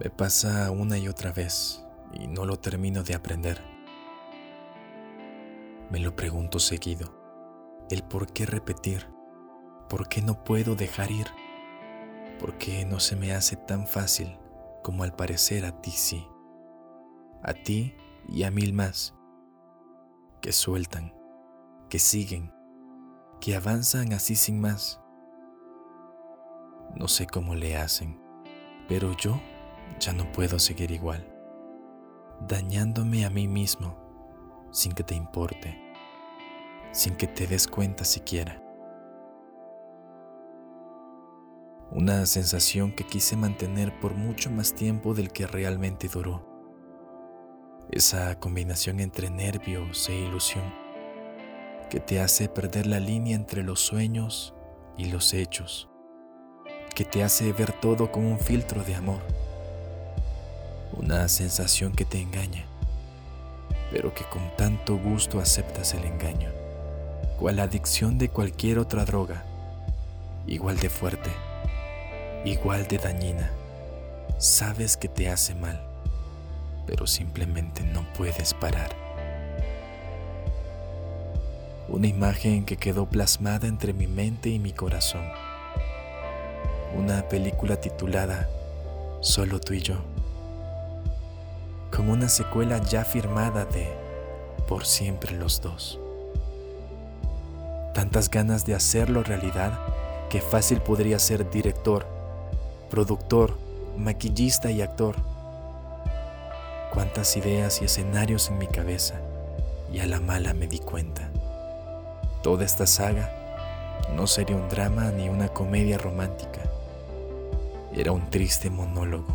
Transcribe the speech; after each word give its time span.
Me 0.00 0.10
pasa 0.10 0.70
una 0.70 0.96
y 0.96 1.08
otra 1.08 1.32
vez 1.32 1.84
y 2.12 2.28
no 2.28 2.44
lo 2.44 2.56
termino 2.56 3.02
de 3.02 3.16
aprender. 3.16 3.60
Me 5.90 5.98
lo 5.98 6.14
pregunto 6.14 6.60
seguido. 6.60 7.12
El 7.90 8.04
por 8.04 8.32
qué 8.32 8.46
repetir. 8.46 9.08
¿Por 9.88 10.08
qué 10.08 10.22
no 10.22 10.44
puedo 10.44 10.76
dejar 10.76 11.10
ir? 11.10 11.26
¿Por 12.38 12.58
qué 12.58 12.84
no 12.84 13.00
se 13.00 13.16
me 13.16 13.32
hace 13.32 13.56
tan 13.56 13.88
fácil 13.88 14.38
como 14.84 15.02
al 15.02 15.16
parecer 15.16 15.64
a 15.64 15.80
ti 15.80 15.90
sí? 15.90 16.24
A 17.42 17.52
ti 17.52 17.96
y 18.28 18.44
a 18.44 18.52
mil 18.52 18.74
más. 18.74 19.16
Que 20.40 20.52
sueltan, 20.52 21.12
que 21.88 21.98
siguen, 21.98 22.54
que 23.40 23.56
avanzan 23.56 24.12
así 24.12 24.36
sin 24.36 24.60
más. 24.60 25.00
No 26.94 27.08
sé 27.08 27.26
cómo 27.26 27.56
le 27.56 27.76
hacen, 27.76 28.20
pero 28.86 29.16
yo 29.16 29.40
ya 30.00 30.12
no 30.12 30.30
puedo 30.32 30.58
seguir 30.58 30.90
igual, 30.90 31.26
dañándome 32.46 33.24
a 33.24 33.30
mí 33.30 33.48
mismo 33.48 34.08
sin 34.70 34.92
que 34.92 35.02
te 35.02 35.14
importe, 35.14 35.76
sin 36.92 37.16
que 37.16 37.26
te 37.26 37.46
des 37.46 37.66
cuenta 37.66 38.04
siquiera. 38.04 38.62
Una 41.90 42.26
sensación 42.26 42.92
que 42.92 43.04
quise 43.04 43.36
mantener 43.36 43.98
por 43.98 44.14
mucho 44.14 44.50
más 44.50 44.74
tiempo 44.74 45.14
del 45.14 45.32
que 45.32 45.46
realmente 45.46 46.08
duró. 46.08 46.46
Esa 47.90 48.38
combinación 48.38 49.00
entre 49.00 49.30
nervios 49.30 50.08
e 50.10 50.14
ilusión 50.14 50.64
que 51.88 52.00
te 52.00 52.20
hace 52.20 52.50
perder 52.50 52.86
la 52.86 53.00
línea 53.00 53.34
entre 53.34 53.62
los 53.62 53.80
sueños 53.80 54.54
y 54.98 55.06
los 55.06 55.32
hechos, 55.32 55.88
que 56.94 57.06
te 57.06 57.22
hace 57.22 57.50
ver 57.54 57.72
todo 57.72 58.12
con 58.12 58.26
un 58.26 58.38
filtro 58.38 58.84
de 58.84 58.94
amor 58.94 59.22
una 60.98 61.28
sensación 61.28 61.92
que 61.92 62.04
te 62.04 62.20
engaña, 62.20 62.64
pero 63.90 64.12
que 64.12 64.24
con 64.24 64.42
tanto 64.56 64.96
gusto 64.96 65.38
aceptas 65.38 65.94
el 65.94 66.04
engaño, 66.04 66.50
cual 67.38 67.56
la 67.56 67.62
adicción 67.64 68.18
de 68.18 68.28
cualquier 68.28 68.78
otra 68.78 69.04
droga, 69.04 69.44
igual 70.46 70.78
de 70.78 70.90
fuerte, 70.90 71.30
igual 72.44 72.88
de 72.88 72.98
dañina. 72.98 73.50
Sabes 74.38 74.96
que 74.96 75.08
te 75.08 75.28
hace 75.28 75.54
mal, 75.54 75.80
pero 76.86 77.06
simplemente 77.06 77.82
no 77.82 78.04
puedes 78.14 78.54
parar. 78.54 78.90
Una 81.88 82.06
imagen 82.06 82.64
que 82.64 82.76
quedó 82.76 83.06
plasmada 83.06 83.66
entre 83.66 83.92
mi 83.92 84.06
mente 84.06 84.48
y 84.50 84.58
mi 84.58 84.72
corazón. 84.72 85.24
Una 86.96 87.28
película 87.28 87.80
titulada 87.80 88.48
Solo 89.20 89.58
tú 89.58 89.74
y 89.74 89.80
yo 89.80 89.96
como 91.94 92.12
una 92.12 92.28
secuela 92.28 92.78
ya 92.78 93.04
firmada 93.04 93.64
de 93.64 93.88
Por 94.66 94.84
siempre 94.84 95.32
los 95.36 95.60
dos. 95.60 95.98
Tantas 97.94 98.30
ganas 98.30 98.64
de 98.66 98.74
hacerlo 98.74 99.22
realidad 99.22 99.78
que 100.28 100.40
fácil 100.40 100.80
podría 100.80 101.18
ser 101.18 101.50
director, 101.50 102.06
productor, 102.90 103.56
maquillista 103.96 104.70
y 104.70 104.82
actor. 104.82 105.16
Cuántas 106.92 107.36
ideas 107.36 107.80
y 107.80 107.86
escenarios 107.86 108.50
en 108.50 108.58
mi 108.58 108.66
cabeza 108.66 109.14
y 109.92 110.00
a 110.00 110.06
la 110.06 110.20
mala 110.20 110.52
me 110.52 110.66
di 110.66 110.78
cuenta. 110.78 111.30
Toda 112.42 112.64
esta 112.64 112.86
saga 112.86 113.32
no 114.14 114.26
sería 114.26 114.56
un 114.56 114.68
drama 114.68 115.10
ni 115.10 115.28
una 115.28 115.48
comedia 115.48 115.98
romántica. 115.98 116.60
Era 117.94 118.12
un 118.12 118.28
triste 118.30 118.70
monólogo, 118.70 119.34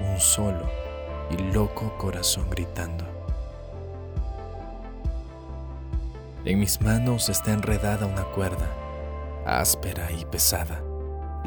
un 0.00 0.20
solo 0.20 0.85
y 1.30 1.36
loco 1.52 1.96
corazón 1.98 2.48
gritando. 2.50 3.04
En 6.44 6.60
mis 6.60 6.80
manos 6.80 7.28
está 7.28 7.52
enredada 7.52 8.06
una 8.06 8.22
cuerda, 8.24 8.68
áspera 9.44 10.12
y 10.12 10.24
pesada. 10.24 10.80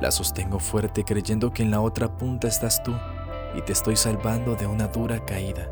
La 0.01 0.11
sostengo 0.11 0.59
fuerte 0.59 1.05
creyendo 1.05 1.53
que 1.53 1.63
en 1.63 1.71
la 1.71 1.81
otra 1.81 2.17
punta 2.17 2.47
estás 2.47 2.83
tú 2.83 2.93
y 3.55 3.61
te 3.61 3.71
estoy 3.71 3.95
salvando 3.95 4.55
de 4.55 4.67
una 4.67 4.87
dura 4.87 5.23
caída. 5.25 5.69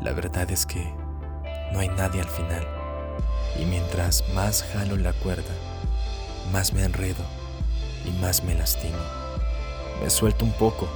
La 0.00 0.12
verdad 0.12 0.50
es 0.50 0.64
que 0.64 0.90
no 1.72 1.80
hay 1.80 1.88
nadie 1.88 2.20
al 2.20 2.28
final 2.28 2.66
y 3.60 3.64
mientras 3.64 4.24
más 4.34 4.62
jalo 4.62 4.96
la 4.96 5.12
cuerda, 5.12 5.54
más 6.52 6.72
me 6.72 6.84
enredo 6.84 7.24
y 8.04 8.10
más 8.22 8.42
me 8.44 8.54
lastimo. 8.54 8.96
Me 10.02 10.10
suelto 10.10 10.44
un 10.44 10.52
poco 10.52 10.88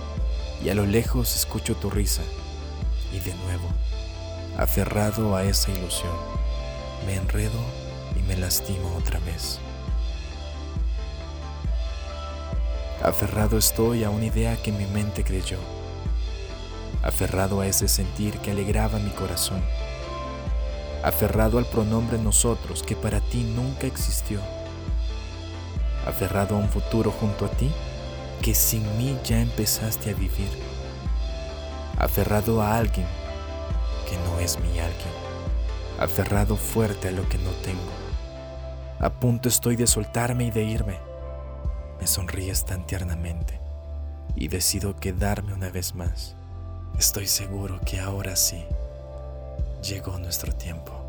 y 0.62 0.68
a 0.68 0.74
lo 0.74 0.86
lejos 0.86 1.34
escucho 1.34 1.74
tu 1.76 1.90
risa. 1.90 2.22
Y 3.12 3.18
de 3.20 3.34
nuevo, 3.34 3.68
aferrado 4.58 5.34
a 5.36 5.44
esa 5.44 5.70
ilusión, 5.70 6.14
me 7.06 7.16
enredo 7.16 7.60
y 8.16 8.22
me 8.22 8.36
lastimo 8.36 8.94
otra 8.96 9.18
vez. 9.20 9.58
Aferrado 13.02 13.56
estoy 13.56 14.04
a 14.04 14.10
una 14.10 14.26
idea 14.26 14.56
que 14.62 14.72
mi 14.72 14.84
mente 14.86 15.24
creyó. 15.24 15.58
Aferrado 17.02 17.62
a 17.62 17.66
ese 17.66 17.88
sentir 17.88 18.38
que 18.40 18.50
alegraba 18.50 18.98
mi 18.98 19.10
corazón. 19.10 19.62
Aferrado 21.02 21.56
al 21.56 21.64
pronombre 21.64 22.18
nosotros 22.18 22.82
que 22.82 22.94
para 22.94 23.20
ti 23.20 23.42
nunca 23.42 23.86
existió. 23.86 24.40
Aferrado 26.06 26.56
a 26.56 26.58
un 26.58 26.68
futuro 26.68 27.10
junto 27.10 27.46
a 27.46 27.48
ti 27.48 27.70
que 28.42 28.54
sin 28.54 28.82
mí 28.96 29.18
ya 29.24 29.40
empezaste 29.40 30.10
a 30.10 30.14
vivir, 30.14 30.50
aferrado 31.98 32.62
a 32.62 32.76
alguien 32.76 33.06
que 34.08 34.16
no 34.18 34.40
es 34.40 34.58
mi 34.58 34.78
alguien, 34.78 35.12
aferrado 35.98 36.56
fuerte 36.56 37.08
a 37.08 37.12
lo 37.12 37.28
que 37.28 37.38
no 37.38 37.50
tengo. 37.62 37.90
A 38.98 39.10
punto 39.10 39.48
estoy 39.48 39.76
de 39.76 39.86
soltarme 39.86 40.44
y 40.44 40.50
de 40.50 40.64
irme. 40.64 40.98
Me 42.00 42.06
sonríes 42.06 42.64
tan 42.64 42.86
tiernamente 42.86 43.60
y 44.34 44.48
decido 44.48 44.96
quedarme 44.96 45.52
una 45.52 45.70
vez 45.70 45.94
más. 45.94 46.34
Estoy 46.98 47.26
seguro 47.26 47.80
que 47.84 48.00
ahora 48.00 48.36
sí 48.36 48.64
llegó 49.82 50.18
nuestro 50.18 50.52
tiempo. 50.52 50.99